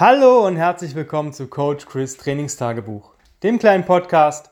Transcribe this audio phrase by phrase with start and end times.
[0.00, 4.50] Hallo und herzlich willkommen zu Coach Chris Trainingstagebuch, dem kleinen Podcast,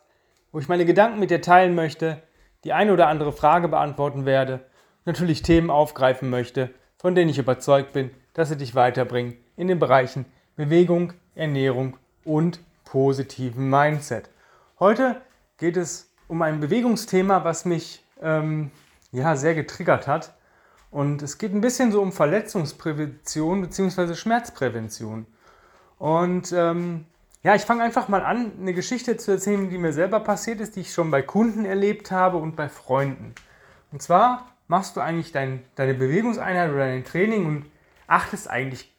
[0.52, 2.22] wo ich meine Gedanken mit dir teilen möchte,
[2.64, 4.61] die eine oder andere Frage beantworten werde
[5.06, 9.79] natürlich Themen aufgreifen möchte, von denen ich überzeugt bin, dass sie dich weiterbringen in den
[9.79, 11.96] Bereichen Bewegung, Ernährung
[12.26, 14.28] und positiven Mindset.
[14.78, 15.19] Heute
[15.56, 18.70] geht es um ein Bewegungsthema, was mich ähm,
[19.12, 20.34] ja, sehr getriggert hat.
[20.91, 24.15] Und es geht ein bisschen so um Verletzungsprävention bzw.
[24.15, 25.27] Schmerzprävention.
[25.98, 27.07] Und ähm,
[27.43, 30.77] ja, ich fange einfach mal an, eine Geschichte zu erzählen, die mir selber passiert ist,
[30.77, 33.34] die ich schon bei Kunden erlebt habe und bei Freunden.
[33.93, 37.66] Und zwar machst du eigentlich dein, deine Bewegungseinheit oder dein Training und
[38.07, 38.93] achtest eigentlich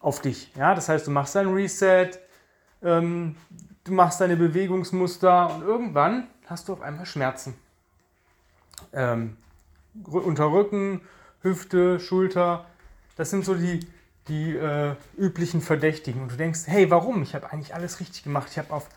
[0.00, 0.52] auf dich.
[0.54, 0.74] Ja?
[0.74, 2.10] Das heißt, du machst dein Reset,
[2.82, 3.36] ähm,
[3.84, 7.54] du machst deine Bewegungsmuster und irgendwann hast du auf einmal Schmerzen.
[8.92, 9.36] Ähm,
[10.04, 11.00] unter Rücken,
[11.42, 12.66] Hüfte, Schulter,
[13.16, 13.80] das sind so die,
[14.28, 16.22] die äh, üblichen Verdächtigen.
[16.22, 17.22] Und du denkst, hey, warum?
[17.22, 18.48] Ich habe eigentlich alles richtig gemacht.
[18.50, 18.88] Ich habe auf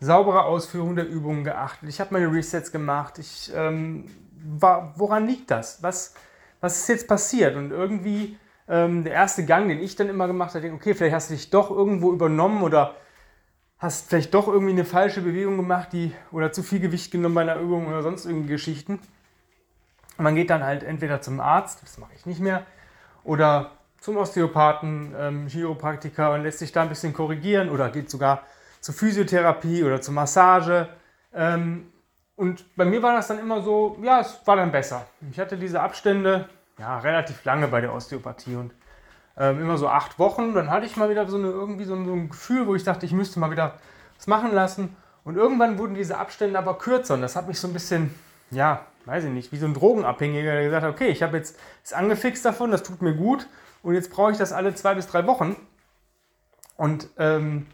[0.00, 1.88] saubere Ausführung der Übungen geachtet.
[1.88, 3.18] Ich habe meine Resets gemacht.
[3.18, 4.06] Ich, ähm,
[4.42, 5.82] war, woran liegt das?
[5.82, 6.14] Was,
[6.60, 7.56] was ist jetzt passiert?
[7.56, 11.30] Und irgendwie ähm, der erste Gang, den ich dann immer gemacht habe, okay, vielleicht hast
[11.30, 12.94] du dich doch irgendwo übernommen oder
[13.78, 17.42] hast vielleicht doch irgendwie eine falsche Bewegung gemacht, die oder zu viel Gewicht genommen bei
[17.42, 19.00] einer Übung oder sonst irgendwie Geschichten.
[20.18, 22.66] Man geht dann halt entweder zum Arzt, das mache ich nicht mehr,
[23.24, 28.42] oder zum Osteopathen, ähm, Chiropraktiker und lässt sich da ein bisschen korrigieren oder geht sogar
[28.80, 30.88] zur Physiotherapie oder zur Massage.
[31.34, 31.92] Ähm,
[32.36, 35.06] und bei mir war das dann immer so, ja, es war dann besser.
[35.30, 38.72] Ich hatte diese Abstände ja, relativ lange bei der Osteopathie und
[39.36, 40.54] ähm, immer so acht Wochen.
[40.54, 42.84] Dann hatte ich mal wieder so, eine, irgendwie so ein, so ein Gefühl, wo ich
[42.84, 43.74] dachte, ich müsste mal wieder
[44.16, 44.96] was machen lassen.
[45.24, 48.14] Und irgendwann wurden diese Abstände aber kürzer und das hat mich so ein bisschen,
[48.50, 51.58] ja, weiß ich nicht, wie so ein Drogenabhängiger, der gesagt hat, okay, ich habe jetzt
[51.82, 53.46] ist angefixt davon, das tut mir gut
[53.82, 55.56] und jetzt brauche ich das alle zwei bis drei Wochen.
[56.76, 57.66] Und ähm,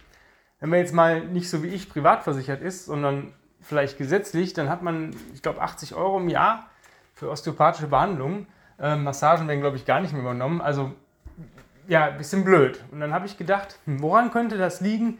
[0.60, 4.68] wenn man jetzt mal nicht so wie ich privat versichert ist, sondern vielleicht gesetzlich, dann
[4.68, 6.66] hat man, ich glaube, 80 Euro im Jahr
[7.14, 8.46] für osteopathische Behandlungen.
[8.78, 10.60] Ähm, Massagen werden, glaube ich, gar nicht mehr übernommen.
[10.60, 10.92] Also,
[11.88, 12.82] ja, ein bisschen blöd.
[12.90, 15.18] Und dann habe ich gedacht, hm, woran könnte das liegen,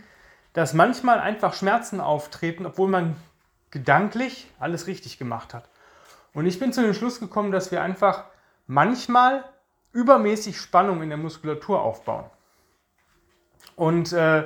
[0.53, 3.17] dass manchmal einfach Schmerzen auftreten, obwohl man
[3.71, 5.69] gedanklich alles richtig gemacht hat.
[6.33, 8.25] Und ich bin zu dem Schluss gekommen, dass wir einfach
[8.67, 9.45] manchmal
[9.93, 12.27] übermäßig Spannung in der Muskulatur aufbauen.
[13.75, 14.45] Und äh,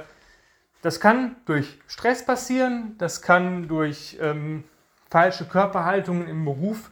[0.83, 4.65] das kann durch Stress passieren, das kann durch ähm,
[5.11, 6.91] falsche Körperhaltungen im Beruf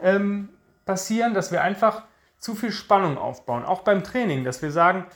[0.00, 0.50] ähm,
[0.84, 2.02] passieren, dass wir einfach
[2.38, 3.64] zu viel Spannung aufbauen.
[3.64, 5.06] Auch beim Training, dass wir sagen,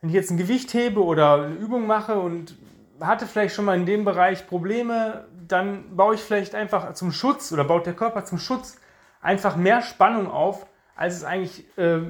[0.00, 2.56] wenn ich jetzt ein Gewicht hebe oder eine Übung mache und
[3.00, 7.52] hatte vielleicht schon mal in dem Bereich Probleme, dann baue ich vielleicht einfach zum Schutz
[7.52, 8.78] oder baut der Körper zum Schutz
[9.20, 12.00] einfach mehr Spannung auf, als es eigentlich äh,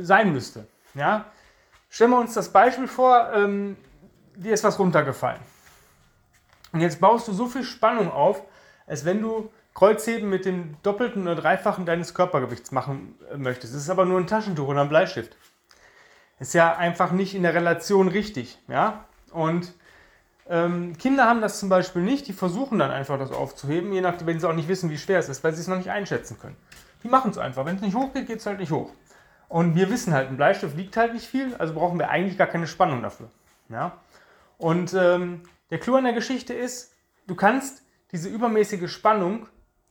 [0.00, 0.66] sein müsste.
[0.94, 1.26] Ja?
[1.88, 3.76] Stellen wir uns das Beispiel vor, ähm,
[4.36, 5.40] dir ist was runtergefallen.
[6.72, 8.42] Und jetzt baust du so viel Spannung auf,
[8.86, 13.74] als wenn du Kreuzheben mit dem doppelten oder dreifachen deines Körpergewichts machen äh, möchtest.
[13.74, 15.36] Es ist aber nur ein Taschentuch oder ein Bleistift.
[16.38, 18.58] Ist ja einfach nicht in der Relation richtig.
[18.68, 19.04] Ja?
[19.30, 19.72] Und
[20.48, 24.26] ähm, Kinder haben das zum Beispiel nicht, die versuchen dann einfach das aufzuheben, je nachdem,
[24.26, 26.38] wenn sie auch nicht wissen, wie schwer es ist, weil sie es noch nicht einschätzen
[26.38, 26.56] können.
[27.02, 27.66] Die machen es einfach.
[27.66, 28.90] Wenn es nicht hochgeht, geht es halt nicht hoch.
[29.48, 32.46] Und wir wissen halt, ein Bleistift wiegt halt nicht viel, also brauchen wir eigentlich gar
[32.46, 33.30] keine Spannung dafür.
[33.68, 33.98] Ja?
[34.58, 36.94] Und ähm, der Clou an der Geschichte ist,
[37.26, 37.82] du kannst
[38.12, 39.46] diese übermäßige Spannung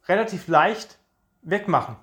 [0.08, 0.98] relativ leicht
[1.44, 1.96] wegmachen.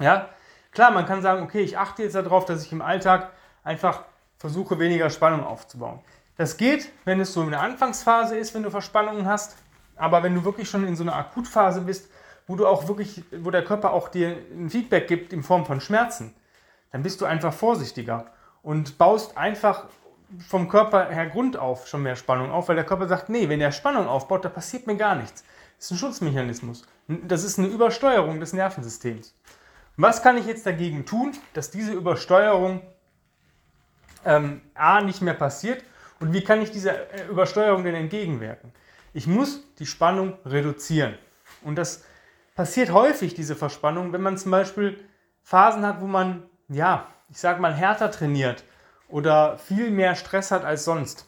[0.00, 0.28] Ja,
[0.70, 3.32] klar, man kann sagen, okay, ich achte jetzt darauf, dass ich im Alltag
[3.64, 4.04] einfach
[4.36, 6.00] versuche, weniger Spannung aufzubauen.
[6.38, 9.56] Das geht, wenn es so in der Anfangsphase ist, wenn du Verspannungen hast,
[9.96, 12.08] aber wenn du wirklich schon in so einer Akutphase bist,
[12.46, 15.80] wo du auch wirklich, wo der Körper auch dir ein Feedback gibt in Form von
[15.80, 16.32] Schmerzen,
[16.92, 18.26] dann bist du einfach vorsichtiger
[18.62, 19.86] und baust einfach
[20.46, 23.60] vom Körper her Grund auf schon mehr Spannung auf, weil der Körper sagt, nee, wenn
[23.60, 25.42] er Spannung aufbaut, da passiert mir gar nichts.
[25.76, 26.86] Das ist ein Schutzmechanismus.
[27.08, 29.34] Das ist eine Übersteuerung des Nervensystems.
[29.96, 32.82] Was kann ich jetzt dagegen tun, dass diese Übersteuerung
[34.24, 35.82] ähm, A nicht mehr passiert
[36.20, 38.72] und wie kann ich dieser äh, Übersteuerung denn entgegenwirken?
[39.12, 41.16] Ich muss die Spannung reduzieren.
[41.62, 42.04] Und das
[42.54, 45.02] passiert häufig, diese Verspannung, wenn man zum Beispiel
[45.42, 48.64] Phasen hat, wo man, ja, ich sage mal, härter trainiert
[49.08, 51.26] oder viel mehr Stress hat als sonst.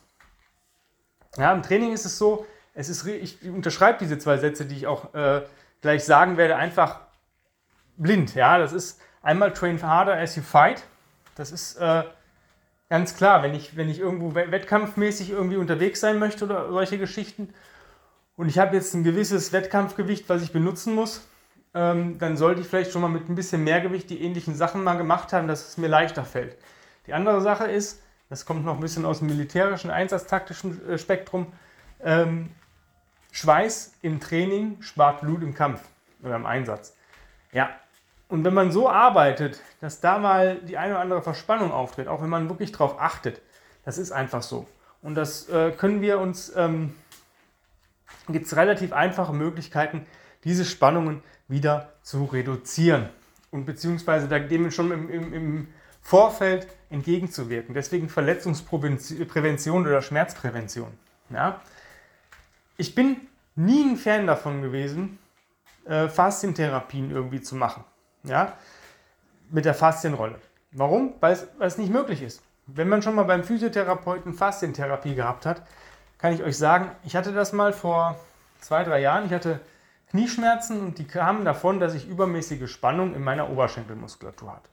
[1.36, 4.86] Ja, im Training ist es so, es ist, ich unterschreibe diese zwei Sätze, die ich
[4.86, 5.42] auch äh,
[5.80, 7.00] gleich sagen werde, einfach
[7.96, 8.34] blind.
[8.34, 10.82] Ja, das ist einmal train harder as you fight.
[11.34, 12.04] Das ist äh,
[12.90, 17.54] ganz klar, wenn ich, wenn ich irgendwo wettkampfmäßig irgendwie unterwegs sein möchte oder solche Geschichten
[18.36, 21.26] und ich habe jetzt ein gewisses Wettkampfgewicht, was ich benutzen muss,
[21.72, 24.82] ähm, dann sollte ich vielleicht schon mal mit ein bisschen mehr Gewicht die ähnlichen Sachen
[24.82, 26.58] mal gemacht haben, dass es mir leichter fällt.
[27.06, 31.52] Die andere Sache ist, das kommt noch ein bisschen aus dem militärischen, einsatztaktischen äh, Spektrum.
[32.02, 32.50] Ähm,
[33.32, 35.82] Schweiß im Training spart Blut im Kampf
[36.22, 36.96] oder im Einsatz.
[37.52, 37.70] Ja,
[38.30, 42.22] und wenn man so arbeitet, dass da mal die eine oder andere Verspannung auftritt, auch
[42.22, 43.42] wenn man wirklich darauf achtet,
[43.84, 44.66] das ist einfach so.
[45.02, 46.94] Und das äh, können wir uns, ähm,
[48.28, 50.06] gibt es relativ einfache Möglichkeiten,
[50.44, 53.08] diese Spannungen wieder zu reduzieren
[53.50, 55.68] und beziehungsweise dem schon im, im, im
[56.00, 57.74] Vorfeld entgegenzuwirken.
[57.74, 60.92] Deswegen Verletzungsprävention oder Schmerzprävention.
[61.30, 61.60] Ja?
[62.76, 63.16] Ich bin
[63.56, 65.18] nie ein Fan davon gewesen,
[65.84, 67.84] äh, Faszientherapien irgendwie zu machen.
[68.22, 68.54] Ja?
[69.50, 70.36] Mit der Faszienrolle.
[70.72, 71.14] Warum?
[71.20, 72.42] Weil es, weil es nicht möglich ist.
[72.66, 75.62] Wenn man schon mal beim Physiotherapeuten Faszientherapie gehabt hat,
[76.18, 78.18] kann ich euch sagen, ich hatte das mal vor
[78.60, 79.26] zwei, drei Jahren.
[79.26, 79.60] Ich hatte
[80.10, 84.68] Knieschmerzen und die kamen davon, dass ich übermäßige Spannung in meiner Oberschenkelmuskulatur hatte.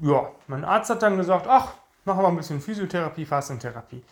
[0.00, 1.74] Ja, mein Arzt hat dann gesagt, ach,
[2.04, 4.02] machen wir ein bisschen Physiotherapie, Faszientherapie.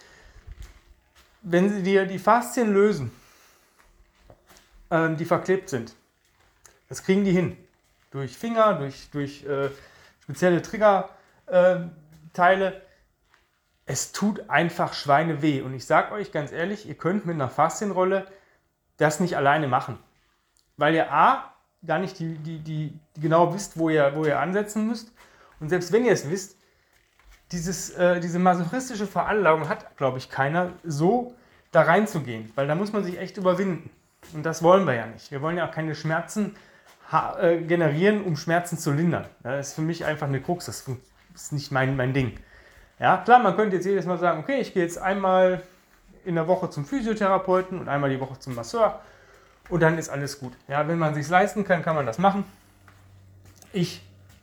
[1.43, 3.11] Wenn sie dir die Faszien lösen,
[4.91, 5.95] äh, die verklebt sind,
[6.89, 7.57] das kriegen die hin.
[8.11, 9.71] Durch Finger, durch, durch äh,
[10.23, 11.09] spezielle Triggerteile.
[11.47, 12.81] Äh,
[13.87, 15.63] es tut einfach Schweine weh.
[15.63, 18.27] Und ich sage euch ganz ehrlich, ihr könnt mit einer Faszienrolle
[18.99, 19.99] das nicht alleine machen.
[20.77, 21.53] Weil ihr A,
[21.85, 25.13] gar nicht die, die, die, die genau wisst, wo ihr, wo ihr ansetzen müsst.
[25.59, 26.57] Und selbst wenn ihr es wisst,
[27.53, 31.35] dieses, äh, diese masochistische Veranlagung hat, glaube ich, keiner, so
[31.73, 32.53] da reinzugehen.
[32.55, 33.91] Weil da muss man sich echt überwinden.
[34.35, 35.31] Und das wollen wir ja nicht.
[35.31, 36.55] Wir wollen ja auch keine Schmerzen
[37.67, 39.27] generieren, um Schmerzen zu lindern.
[39.43, 40.67] Das ist für mich einfach eine Krux.
[40.67, 40.87] Das
[41.35, 42.39] ist nicht mein, mein Ding.
[42.99, 45.63] Ja, klar, man könnte jetzt jedes Mal sagen, okay, ich gehe jetzt einmal
[46.25, 49.01] in der Woche zum Physiotherapeuten und einmal die Woche zum Masseur
[49.71, 50.53] und dann ist alles gut.
[50.69, 52.45] Ja, wenn man sich leisten kann, kann man das machen.
[53.73, 54.03] Ich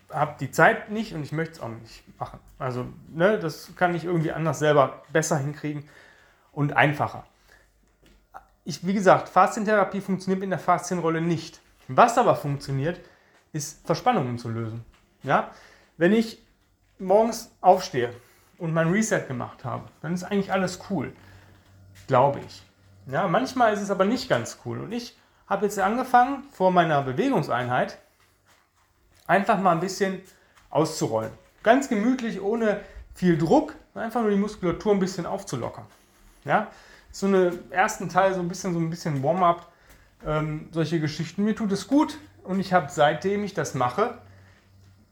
[0.10, 2.40] habe die Zeit nicht und ich möchte es auch nicht machen.
[2.58, 5.88] Also, ne, das kann ich irgendwie anders selber besser hinkriegen
[6.52, 7.26] und einfacher.
[8.64, 11.62] Ich, wie gesagt, Faszientherapie funktioniert in der Faszienrolle nicht.
[11.88, 13.00] Was aber funktioniert,
[13.54, 14.86] ist Verspannungen zu lösen.
[15.24, 15.52] Ja?
[15.98, 16.42] Wenn ich
[17.00, 18.14] morgens aufstehe
[18.58, 21.14] und mein Reset gemacht habe, dann ist eigentlich alles cool.
[22.08, 22.64] Glaube ich.
[23.08, 24.80] Ja, manchmal ist es aber nicht ganz cool.
[24.80, 25.18] Und ich
[25.48, 27.98] habe jetzt angefangen, vor meiner Bewegungseinheit
[29.28, 30.22] einfach mal ein bisschen
[30.70, 31.32] auszurollen.
[31.64, 32.82] Ganz gemütlich, ohne
[33.14, 35.86] viel Druck, einfach nur die Muskulatur ein bisschen aufzulockern.
[36.44, 36.68] Ja,
[37.12, 39.72] so einen ersten Teil so ein bisschen, so ein bisschen Warm-up,
[40.26, 41.44] ähm, solche Geschichten.
[41.44, 44.18] Mir tut es gut und ich habe seitdem ich das mache,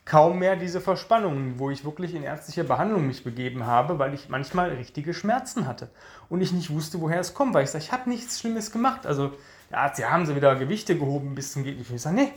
[0.05, 4.29] kaum mehr diese Verspannungen, wo ich wirklich in ärztliche Behandlung mich begeben habe, weil ich
[4.29, 5.89] manchmal richtige Schmerzen hatte
[6.29, 9.07] und ich nicht wusste, woher es kommt, weil ich sage, ich habe nichts Schlimmes gemacht.
[9.07, 9.33] Also
[9.71, 11.89] der Arzt, ja, haben sie wieder Gewichte gehoben, bis zum nicht.
[11.89, 12.31] Ich sage, nee,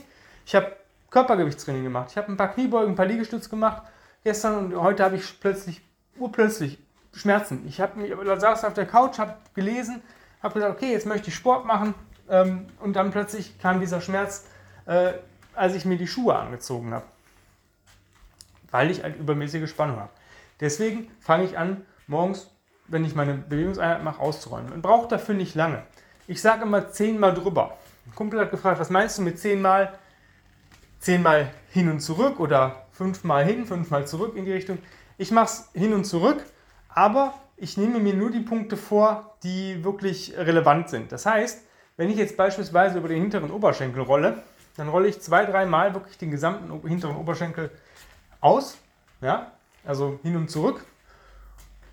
[0.45, 0.75] ich habe
[1.11, 2.09] Körpergewichtstraining gemacht.
[2.11, 3.83] Ich habe ein paar Kniebeugen, ein paar Liegestütze gemacht
[4.23, 5.81] gestern und heute habe ich plötzlich,
[6.17, 6.79] urplötzlich
[7.13, 7.65] Schmerzen.
[7.67, 10.01] Ich habe mich, saß auf der Couch, habe gelesen,
[10.41, 11.93] habe gesagt, okay, jetzt möchte ich Sport machen
[12.29, 14.45] ähm, und dann plötzlich kam dieser Schmerz,
[14.85, 15.13] äh,
[15.55, 17.05] als ich mir die Schuhe angezogen habe
[18.71, 20.09] weil ich eine übermäßige Spannung habe.
[20.59, 22.49] Deswegen fange ich an, morgens,
[22.87, 24.69] wenn ich meine Bewegungseinheit mache, auszuräumen.
[24.69, 25.83] Man braucht dafür nicht lange.
[26.27, 27.77] Ich sage immer zehnmal drüber.
[28.05, 29.93] Ein Kumpel hat gefragt, was meinst du mit zehnmal?
[30.99, 34.79] Zehnmal hin und zurück oder fünfmal hin, fünfmal zurück in die Richtung.
[35.17, 36.43] Ich mache es hin und zurück,
[36.89, 41.11] aber ich nehme mir nur die Punkte vor, die wirklich relevant sind.
[41.11, 41.65] Das heißt,
[41.99, 44.41] wenn ich jetzt beispielsweise über den hinteren Oberschenkel rolle,
[44.77, 47.71] dann rolle ich zwei, dreimal wirklich den gesamten hinteren Oberschenkel
[48.39, 48.77] aus,
[49.19, 49.51] ja,
[49.83, 50.85] also hin und zurück.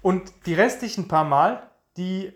[0.03, 2.33] Und die restlichen paar Mal, die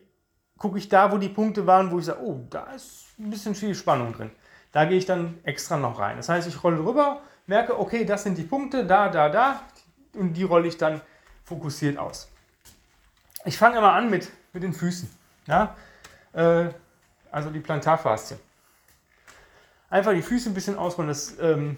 [0.59, 3.55] gucke ich da, wo die Punkte waren, wo ich sage, oh, da ist ein bisschen
[3.55, 4.33] viel Spannung drin.
[4.73, 6.17] Da gehe ich dann extra noch rein.
[6.17, 9.63] Das heißt, ich rolle rüber, merke, okay, das sind die Punkte, da, da, da,
[10.17, 11.01] und die rolle ich dann
[11.45, 12.33] fokussiert aus.
[13.45, 15.09] Ich fange immer an mit, mit den Füßen,
[15.47, 15.77] ja,
[16.33, 16.71] äh,
[17.31, 18.39] also die Plantarfaszie.
[19.89, 21.77] Einfach die Füße ein bisschen ausrollen, das, ähm,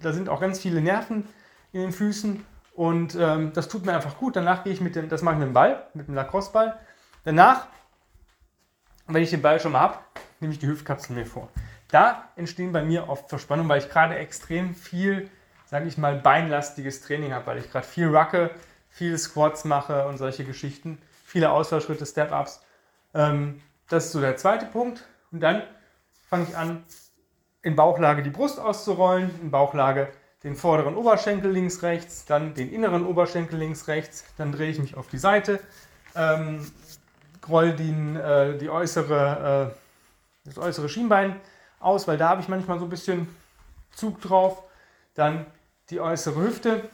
[0.00, 1.28] da sind auch ganz viele Nerven
[1.72, 2.44] in den Füßen
[2.74, 4.36] und ähm, das tut mir einfach gut.
[4.36, 6.78] Danach gehe ich mit dem, das mache ich mit dem Ball, mit dem Lacrosse-Ball.
[7.24, 7.66] Danach,
[9.06, 9.98] wenn ich den Ball schon mal habe,
[10.40, 11.48] nehme ich die Hüftkapsel mir vor.
[11.90, 15.30] Da entstehen bei mir oft Verspannungen, weil ich gerade extrem viel,
[15.66, 18.50] sage ich mal, beinlastiges Training habe, weil ich gerade viel rucke,
[18.88, 22.62] viele Squats mache und solche Geschichten, viele Ausfallschritte, Step-Ups.
[23.12, 23.60] Ähm,
[23.92, 25.04] das ist so der zweite Punkt.
[25.30, 25.62] Und dann
[26.28, 26.84] fange ich an,
[27.62, 30.08] in Bauchlage die Brust auszurollen, in Bauchlage
[30.42, 34.96] den vorderen Oberschenkel links, rechts, dann den inneren Oberschenkel links, rechts, dann drehe ich mich
[34.96, 35.60] auf die Seite,
[36.16, 36.66] ähm,
[37.48, 41.40] roll den, äh, die äußere, äh, das äußere Schienbein
[41.78, 43.28] aus, weil da habe ich manchmal so ein bisschen
[43.92, 44.64] Zug drauf,
[45.14, 45.46] dann
[45.90, 46.88] die äußere Hüfte.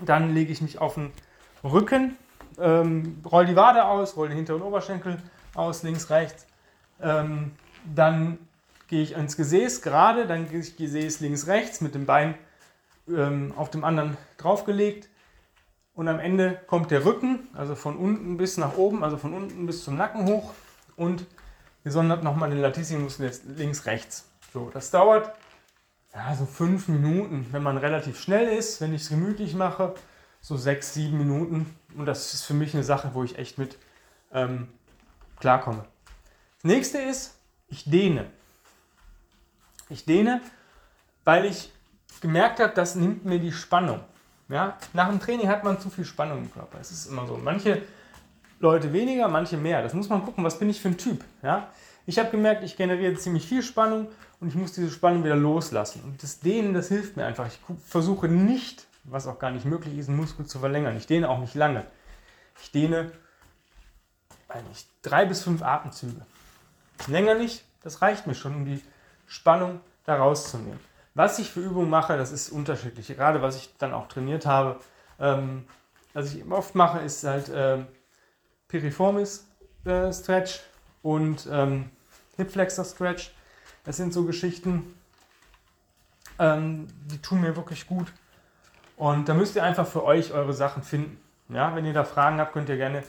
[0.00, 1.12] Dann lege ich mich auf den
[1.64, 2.16] Rücken,
[2.58, 5.18] ähm, roll die Wade aus, roll den hinteren Oberschenkel
[5.58, 6.46] aus, links, rechts.
[7.00, 7.52] Ähm,
[7.94, 8.38] dann
[8.88, 12.34] gehe ich ins Gesäß gerade, dann gehe ich Gesäß links, rechts mit dem Bein
[13.08, 15.08] ähm, auf dem anderen draufgelegt.
[15.94, 19.66] Und am Ende kommt der Rücken, also von unten bis nach oben, also von unten
[19.66, 20.52] bis zum Nacken hoch
[20.96, 21.26] und
[21.84, 24.28] gesondert nochmal den Latissimus links, rechts.
[24.52, 25.32] So, das dauert
[26.14, 29.94] ja, so fünf Minuten, wenn man relativ schnell ist, wenn ich es gemütlich mache,
[30.40, 31.74] so sechs, sieben Minuten.
[31.96, 33.78] Und das ist für mich eine Sache, wo ich echt mit
[34.32, 34.68] ähm,
[35.38, 35.84] klarkomme.
[36.62, 37.38] Das nächste ist,
[37.68, 38.26] ich dehne.
[39.88, 40.40] Ich dehne,
[41.24, 41.72] weil ich
[42.20, 44.00] gemerkt habe, das nimmt mir die Spannung.
[44.48, 44.76] Ja?
[44.92, 46.78] Nach dem Training hat man zu viel Spannung im Körper.
[46.80, 47.36] Es ist immer so.
[47.36, 47.82] Manche
[48.58, 49.82] Leute weniger, manche mehr.
[49.82, 51.24] Das muss man gucken, was bin ich für ein Typ.
[51.42, 51.68] Ja?
[52.06, 54.08] Ich habe gemerkt, ich generiere ziemlich viel Spannung
[54.40, 56.02] und ich muss diese Spannung wieder loslassen.
[56.04, 57.46] Und das Dehnen, das hilft mir einfach.
[57.46, 60.96] Ich versuche nicht, was auch gar nicht möglich ist, einen Muskel zu verlängern.
[60.96, 61.84] Ich dehne auch nicht lange.
[62.62, 63.10] Ich dehne
[64.48, 66.20] eigentlich drei bis fünf Atemzüge.
[67.06, 68.82] Länger nicht, das reicht mir schon, um die
[69.26, 70.80] Spannung da rauszunehmen.
[71.14, 73.08] Was ich für Übungen mache, das ist unterschiedlich.
[73.08, 74.80] Gerade was ich dann auch trainiert habe,
[75.18, 75.64] ähm,
[76.12, 77.78] was ich oft mache, ist halt äh,
[78.68, 79.46] Piriformis
[79.84, 80.60] äh, Stretch
[81.02, 81.90] und ähm,
[82.36, 83.32] Hip Flexor Stretch.
[83.84, 84.94] Das sind so Geschichten,
[86.38, 88.12] ähm, die tun mir wirklich gut.
[88.96, 91.20] Und da müsst ihr einfach für euch eure Sachen finden.
[91.48, 93.04] Ja, wenn ihr da Fragen habt, könnt ihr gerne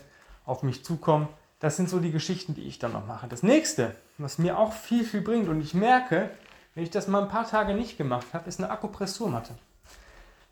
[0.47, 1.27] auf mich zukommen.
[1.59, 3.27] Das sind so die Geschichten, die ich dann noch mache.
[3.27, 6.31] Das nächste, was mir auch viel, viel bringt und ich merke,
[6.73, 9.53] wenn ich das mal ein paar Tage nicht gemacht habe, ist eine Akupressurmatte.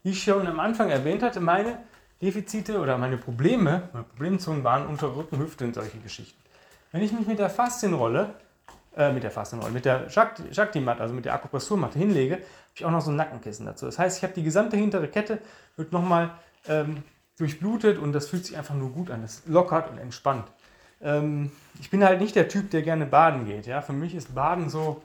[0.03, 1.79] Wie ich schon am Anfang erwähnt hatte, meine
[2.21, 6.39] Defizite oder meine Probleme, meine Problemzonen waren unter Rücken, Hüfte und solche Geschichten.
[6.91, 8.33] Wenn ich mich mit der Faszienrolle,
[8.95, 12.91] äh, mit der Faszienrolle, mit der Shakti-Matte, also mit der Akupressurmatte hinlege, habe ich auch
[12.91, 13.85] noch so ein Nackenkissen dazu.
[13.85, 15.39] Das heißt, ich habe die gesamte hintere Kette,
[15.75, 16.31] wird nochmal
[16.67, 17.03] ähm,
[17.37, 19.21] durchblutet und das fühlt sich einfach nur gut an.
[19.21, 20.47] Das lockert und entspannt.
[21.01, 23.65] Ähm, ich bin halt nicht der Typ, der gerne baden geht.
[23.65, 23.81] Ja?
[23.81, 25.01] Für mich ist Baden so,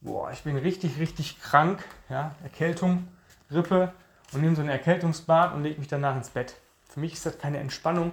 [0.00, 1.84] boah, ich bin richtig, richtig krank.
[2.08, 2.34] Ja?
[2.42, 3.08] Erkältung,
[3.50, 3.92] Rippe
[4.32, 6.54] und nehme so ein Erkältungsbad und lege mich danach ins Bett.
[6.88, 8.12] Für mich ist das keine Entspannung,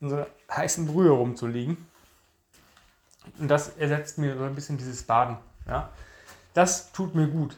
[0.00, 1.76] in so heißen Brühe rumzulegen.
[3.38, 5.36] Und das ersetzt mir so ein bisschen dieses Baden.
[5.66, 5.90] Ja?
[6.54, 7.56] Das tut mir gut.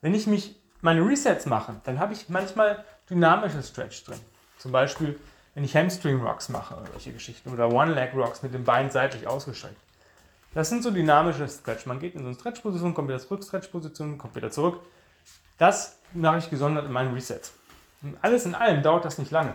[0.00, 4.20] Wenn ich mich meine Resets mache, dann habe ich manchmal dynamische Stretch drin.
[4.58, 5.18] Zum Beispiel,
[5.54, 8.90] wenn ich Hamstring Rocks mache oder solche Geschichten oder One Leg Rocks mit dem Bein
[8.90, 9.76] seitlich ausgestreckt.
[10.54, 11.86] Das sind so dynamische Stretch.
[11.86, 14.80] Man geht in so eine Stretch-Position, kommt wieder zurück, Stretch-Position, kommt wieder zurück.
[15.58, 17.52] Das mache ich gesondert in meinen Resets.
[18.02, 19.54] Und alles in allem dauert das nicht lange.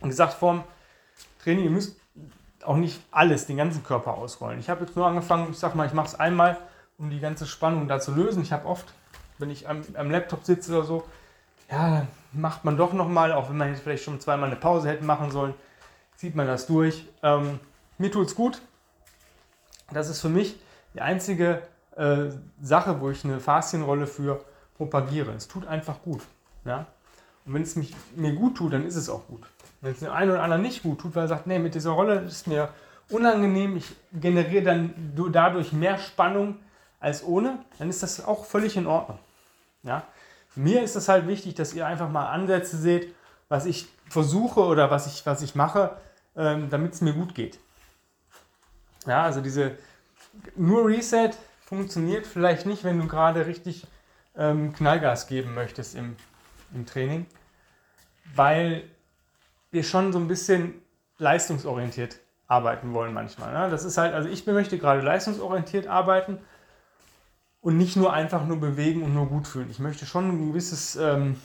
[0.00, 0.64] Und gesagt, vorm
[1.42, 1.96] Training, ihr müsst
[2.64, 4.60] auch nicht alles, den ganzen Körper ausrollen.
[4.60, 6.58] Ich habe jetzt nur angefangen, ich sag mal, ich mache es einmal,
[6.98, 8.42] um die ganze Spannung da zu lösen.
[8.42, 8.86] Ich habe oft,
[9.38, 11.04] wenn ich am, am Laptop sitze oder so,
[11.72, 15.04] ja, macht man doch nochmal, auch wenn man jetzt vielleicht schon zweimal eine Pause hätte
[15.04, 15.54] machen sollen,
[16.16, 17.06] zieht man das durch.
[17.22, 17.58] Ähm,
[17.98, 18.60] mir tut es gut.
[19.90, 20.60] Das ist für mich
[20.94, 21.62] die einzige
[21.96, 22.26] äh,
[22.60, 24.44] Sache, wo ich eine Faszienrolle für
[24.76, 25.32] propagiere.
[25.32, 26.20] Es tut einfach gut.
[26.64, 26.86] Ja?
[27.46, 27.76] Und wenn es
[28.14, 29.42] mir gut tut, dann ist es auch gut.
[29.80, 31.90] Wenn es dem einen oder anderen nicht gut tut, weil er sagt, nee, mit dieser
[31.90, 32.68] Rolle ist mir
[33.10, 36.56] unangenehm, ich generiere dann dadurch mehr Spannung
[37.00, 39.18] als ohne, dann ist das auch völlig in Ordnung.
[39.82, 40.04] Ja?
[40.54, 43.14] Mir ist es halt wichtig, dass ihr einfach mal Ansätze seht,
[43.48, 45.96] was ich versuche oder was ich, was ich mache,
[46.36, 47.58] ähm, damit es mir gut geht.
[49.06, 49.76] Ja, also diese
[50.56, 51.30] nur Reset
[51.64, 53.86] funktioniert vielleicht nicht, wenn du gerade richtig
[54.36, 56.16] ähm, Knallgas geben möchtest im,
[56.74, 57.26] im Training,
[58.34, 58.84] weil
[59.70, 60.74] wir schon so ein bisschen
[61.18, 63.52] leistungsorientiert arbeiten wollen manchmal.
[63.52, 63.70] Ne?
[63.70, 66.38] Das ist halt, also ich möchte gerade leistungsorientiert arbeiten
[67.62, 69.70] und nicht nur einfach nur bewegen und nur gut fühlen.
[69.70, 71.40] Ich möchte schon ein gewisses, ähm,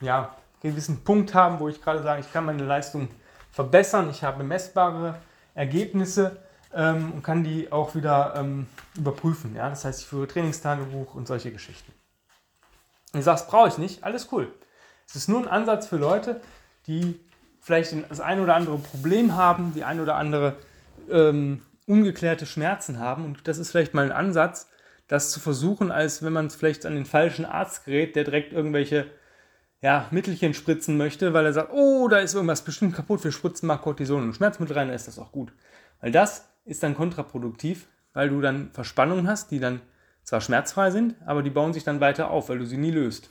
[0.00, 3.08] ja, gewissen Punkt haben, wo ich gerade sage, ich kann meine Leistung
[3.50, 5.16] verbessern, ich habe messbare
[5.54, 6.36] Ergebnisse
[6.72, 9.56] ähm, und kann die auch wieder ähm, überprüfen.
[9.56, 9.70] Ja?
[9.70, 11.92] Das heißt, ich führe Trainingstagebuch und solche Geschichten.
[13.12, 14.52] Und du sagst, brauche ich nicht, alles cool.
[15.06, 16.40] Es ist nur ein Ansatz für Leute,
[16.86, 17.18] die
[17.60, 20.56] vielleicht das ein oder andere Problem haben, die ein oder andere
[21.10, 23.24] ähm, ungeklärte Schmerzen haben.
[23.24, 24.68] Und das ist vielleicht mal ein Ansatz,
[25.12, 28.54] das zu versuchen, als wenn man es vielleicht an den falschen Arzt gerät, der direkt
[28.54, 29.10] irgendwelche
[29.82, 33.66] ja, Mittelchen spritzen möchte, weil er sagt, oh, da ist irgendwas bestimmt kaputt, wir spritzen
[33.66, 35.52] mal Cortison und Schmerzmittel rein, dann ist das auch gut.
[36.00, 39.82] Weil das ist dann kontraproduktiv, weil du dann Verspannungen hast, die dann
[40.24, 43.28] zwar schmerzfrei sind, aber die bauen sich dann weiter auf, weil du sie nie löst.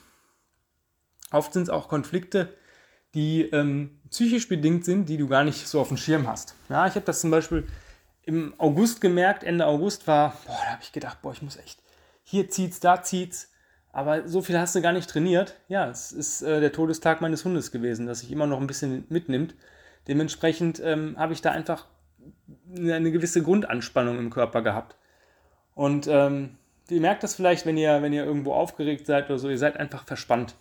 [1.32, 2.54] Oft sind es auch Konflikte,
[3.16, 6.54] die ähm, psychisch bedingt sind, die du gar nicht so auf dem Schirm hast.
[6.70, 7.66] Ja, ich habe das zum Beispiel
[8.24, 11.80] im August gemerkt, Ende August war, boah, da habe ich gedacht, boah, ich muss echt,
[12.24, 13.52] hier zieht's, da zieht's.
[13.92, 15.56] aber so viel hast du gar nicht trainiert.
[15.68, 19.06] Ja, es ist äh, der Todestag meines Hundes gewesen, dass sich immer noch ein bisschen
[19.10, 19.56] mitnimmt.
[20.08, 21.88] Dementsprechend ähm, habe ich da einfach
[22.76, 24.96] eine gewisse Grundanspannung im Körper gehabt.
[25.74, 26.58] Und ähm,
[26.90, 29.78] ihr merkt das vielleicht, wenn ihr, wenn ihr irgendwo aufgeregt seid oder so, ihr seid
[29.78, 30.56] einfach verspannt.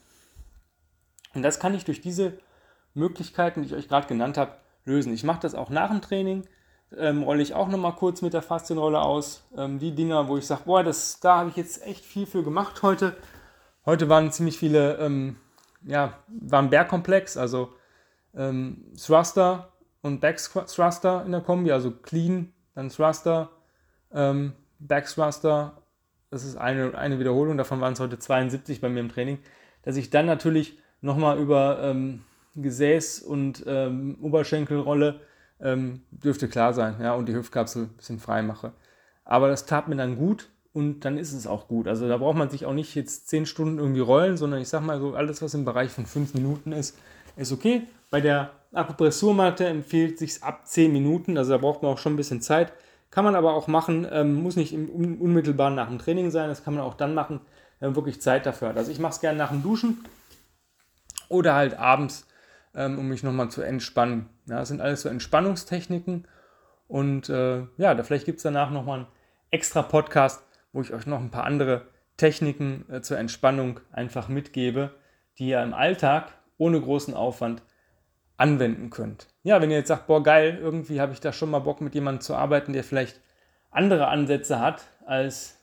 [1.34, 2.38] Und das kann ich durch diese
[2.94, 5.12] Möglichkeiten, die ich euch gerade genannt habe, lösen.
[5.12, 6.46] Ich mache das auch nach dem Training,
[6.96, 9.42] ähm, rolle ich auch nochmal kurz mit der Faszienrolle aus.
[9.56, 12.42] Ähm, die Dinger, wo ich sage, boah, das, da habe ich jetzt echt viel für
[12.42, 13.16] gemacht heute.
[13.86, 15.36] Heute waren ziemlich viele, ähm,
[15.82, 17.70] ja, war ein Bergkomplex, also
[18.34, 23.50] ähm, Thruster und Back Thruster in der Kombi, also Clean, dann Thruster,
[24.12, 25.82] ähm, Back Thruster.
[26.30, 29.38] Das ist eine, eine Wiederholung, davon waren es heute 72 bei mir im Training.
[29.82, 32.22] Dass ich dann natürlich nochmal über ähm,
[32.54, 35.20] Gesäß und ähm, Oberschenkelrolle
[35.62, 38.72] ähm, dürfte klar sein, ja, und die Hüftkapsel ein bisschen frei mache.
[39.24, 41.88] Aber das tat mir dann gut und dann ist es auch gut.
[41.88, 44.82] Also da braucht man sich auch nicht jetzt 10 Stunden irgendwie rollen, sondern ich sag
[44.82, 46.96] mal so, alles, was im Bereich von 5 Minuten ist,
[47.36, 47.82] ist okay.
[48.10, 52.16] Bei der Akupressurmatte empfiehlt sich ab 10 Minuten, also da braucht man auch schon ein
[52.16, 52.72] bisschen Zeit.
[53.10, 56.62] Kann man aber auch machen, ähm, muss nicht im, unmittelbar nach dem Training sein, das
[56.62, 57.40] kann man auch dann machen,
[57.80, 58.76] wenn man wirklich Zeit dafür hat.
[58.76, 60.04] Also ich mache es gerne nach dem Duschen
[61.28, 62.26] oder halt abends,
[62.74, 64.28] ähm, um mich nochmal zu entspannen.
[64.50, 66.26] Ja, das sind alles so Entspannungstechniken
[66.88, 69.08] und äh, ja, da vielleicht gibt es danach nochmal einen
[69.50, 74.90] extra Podcast, wo ich euch noch ein paar andere Techniken äh, zur Entspannung einfach mitgebe,
[75.38, 77.62] die ihr im Alltag ohne großen Aufwand
[78.36, 79.28] anwenden könnt.
[79.42, 81.94] Ja, wenn ihr jetzt sagt, boah, geil, irgendwie habe ich da schon mal Bock mit
[81.94, 83.20] jemandem zu arbeiten, der vielleicht
[83.70, 85.58] andere Ansätze hat als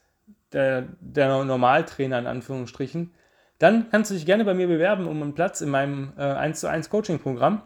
[0.53, 3.13] der, der Normaltrainer in Anführungsstrichen,
[3.59, 6.59] dann kannst du dich gerne bei mir bewerben um einen Platz in meinem äh, 1
[6.59, 7.63] zu 1 Coaching-Programm.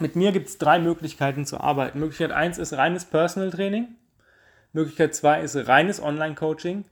[0.00, 1.98] Mit mir gibt es drei Möglichkeiten zu arbeiten.
[1.98, 3.96] Möglichkeit 1 ist reines Personal Training.
[4.72, 6.84] Möglichkeit 2 ist reines Online-Coaching.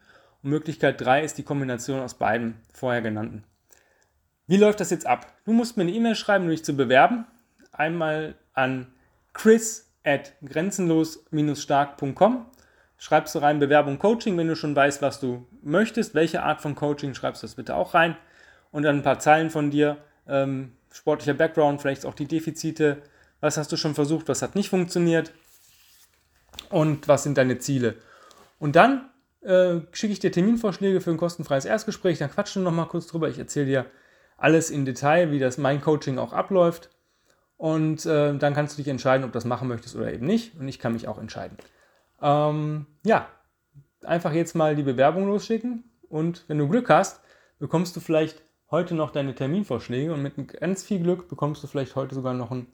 [0.43, 3.45] Und Möglichkeit 3 ist die Kombination aus beiden vorher genannten.
[4.49, 5.33] Wie läuft das jetzt ab?
[5.45, 7.27] Du musst mir eine E-Mail schreiben, um dich zu bewerben.
[7.73, 8.89] Einmal an
[9.33, 12.47] chris at grenzenlos-stark.com
[12.99, 16.75] schreibst du rein Bewerbung Coaching, wenn du schon weißt, was du möchtest, welche Art von
[16.75, 18.17] Coaching, schreibst du das bitte auch rein.
[18.73, 23.03] Und dann ein paar Zeilen von dir, ähm, sportlicher Background, vielleicht auch die Defizite,
[23.41, 25.33] was hast du schon versucht, was hat nicht funktioniert
[26.71, 27.97] und was sind deine Ziele.
[28.59, 29.11] Und dann
[29.43, 33.29] äh, schicke ich dir Terminvorschläge für ein kostenfreies Erstgespräch, dann quatschen wir nochmal kurz drüber.
[33.29, 33.87] Ich erzähle dir
[34.39, 36.91] alles in Detail, wie das mein Coaching auch abläuft.
[37.59, 40.59] Und äh, dann kannst du dich entscheiden, ob du das machen möchtest oder eben nicht.
[40.59, 41.57] Und ich kann mich auch entscheiden.
[42.21, 43.29] Ähm, ja,
[44.03, 47.21] einfach jetzt mal die Bewerbung losschicken und wenn du Glück hast,
[47.59, 51.97] bekommst du vielleicht heute noch deine Terminvorschläge und mit ganz viel Glück bekommst du vielleicht
[51.97, 52.67] heute sogar noch ein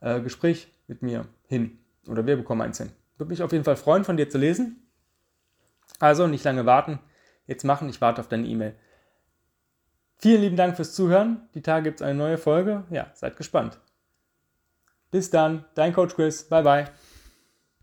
[0.00, 1.78] äh, Gespräch mit mir hin.
[2.06, 2.90] Oder wir bekommen eins hin.
[3.16, 4.88] Würde mich auf jeden Fall freuen, von dir zu lesen.
[5.98, 7.00] Also nicht lange warten,
[7.46, 8.74] jetzt machen, ich warte auf deine E-Mail.
[10.18, 11.48] Vielen lieben Dank fürs Zuhören.
[11.54, 12.84] Die Tage gibt es eine neue Folge.
[12.90, 13.78] Ja, seid gespannt.
[15.10, 16.48] Bis dann, dein Coach Chris.
[16.48, 16.84] Bye bye.